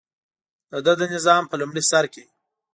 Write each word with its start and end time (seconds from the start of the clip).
دده 0.85 0.93
د 0.99 1.01
نظام 1.13 1.43
په 1.47 1.55
لومړي 1.61 1.83
سر 1.91 2.05
کې. 2.13 2.23